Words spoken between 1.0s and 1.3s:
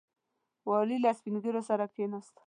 له